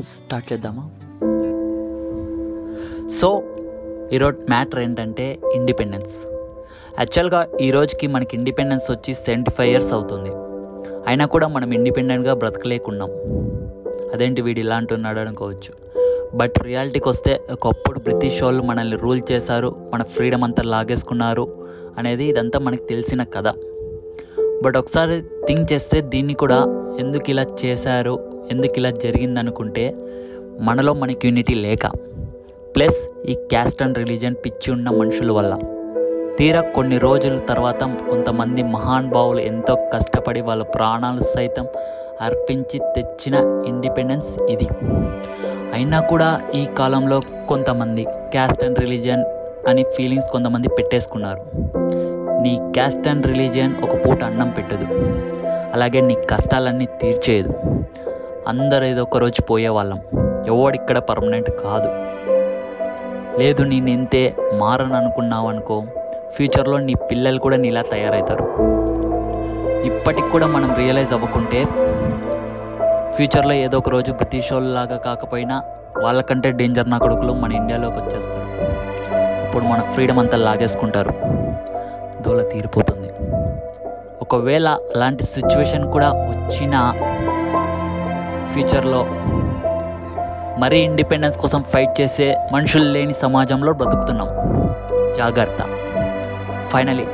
[0.00, 0.90] Start చేద్దామా?
[3.08, 3.42] So
[4.12, 6.26] ఈరోజు matter ఏంటంటే ఇండిపెండెన్స్
[6.98, 10.30] యాక్చువల్గా ఈ రోజుకి మనకి ఇండిపెండెన్స్ వచ్చి సెవెంటీ ఫైవ్ ఇయర్స్ అవుతుంది.
[11.06, 13.10] అయినా కూడా మనం ఇండిపెండెంట్గా బ్రతకలేకున్నాం.
[14.14, 15.72] అదేంటి వీడు ఇలా అంటున్నాడు అనుకోవచ్చు.
[16.34, 21.64] బట్ రియాలిటీకి వస్తే ఒకప్పుడు బ్రిటిష్ వాళ్ళు మనల్ని రూల్ చేశారు మన ఫ్రీడమ్ అంతా లాగేసుకున్నారు
[21.98, 23.48] అనేది ఇదంతా మనకు తెలిసిన కథ.
[24.64, 28.33] బట్ ఒకసారి థింక్ చేస్తే దీన్ని కూడా ఎందుకు ఇలా చేశారు?
[28.50, 29.94] ఎందుకు ఇలా జరిగిందనుకుంటే
[30.60, 31.86] మనలో మనకి యూనిటీ లేక.
[32.76, 35.58] ప్లస్ ఈ క్యాస్ట్ అండ్ రిలీజన్ పిచ్చి ఉన్న మనుషుల వల్ల.
[36.38, 41.66] తీరా కొన్ని రోజుల తర్వాత కొంతమంది మహానుభావులు ఎంతో కష్టపడి వాళ్ళ ప్రాణాలు సైతం
[42.20, 44.68] అర్పించి తెచ్చిన ఇండిపెండెన్స్ ఇది.
[45.74, 49.24] అయినా కూడా ఈ కాలంలో కొంతమంది క్యాస్ట్ అండ్ రిలీజన్
[49.68, 51.42] అని ఫీలింగ్స్ కొంతమంది పెట్టేసుకున్నారు.
[52.42, 54.84] నీ క్యాస్ట్ అండ్ రిలీజియన్ ఒక పూట అన్నం పెట్టదు.
[55.74, 57.54] అలాగే నీ కష్టాలన్నీ తీర్చేయదు.
[58.48, 60.00] అందరు ఏదో ఒక రోజు పోయేవాళ్ళం.
[60.46, 61.88] ఎవడిక్కడ పర్మనెంట్ కాదు.
[63.40, 65.82] లేదు నేను ఇంతే మారను అనుకున్నావు అనుకో
[66.34, 68.44] ఫ్యూచర్లో నీ పిల్లలు కూడా నీలా తయారవుతారు
[69.84, 71.64] ఇప్పటికి కూడా మనం రియలైజ్ అవ్వకుంటే
[73.10, 75.62] ఫ్యూచర్లో ఏదో ఒక రోజు బ్రిటిష్ వాళ్ళలాగా కాకపోయినా
[76.02, 78.46] వాళ్ళకంటే డేంజర్ నా కొడుకులు మన ఇండియాలోకి వచ్చేస్తారు.
[79.46, 81.12] ఇప్పుడు మన ఫ్రీడమ్ అంతా లాగేసుకుంటారు.
[82.22, 83.10] దోల తీరిపోతుంది.
[84.22, 86.92] ఒకవేళ అలాంటి సిచ్యువేషన్ కూడా వచ్చిన
[88.54, 89.02] ఫ్యూచర్లో.
[90.58, 94.28] మరీ ఇండిపెండెన్స్ కోసం ఫైట్ చేసే మనుషులు లేని సమాజంలో బ్రతుకుతున్నాం.
[95.16, 95.60] జాగ్రత్త.
[96.72, 97.06] ఫైనలీ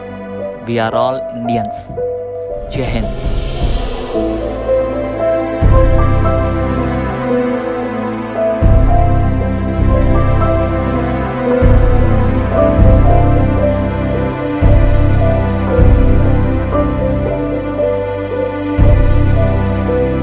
[0.64, 1.80] వీఆర్ ఆల్ ఇండియన్స్
[2.76, 3.14] జై హింద్